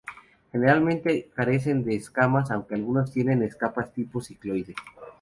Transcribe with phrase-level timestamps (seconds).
[0.51, 4.73] Generalmente carecen de escamas, aunque algunos tienen escamas tipo cicloide.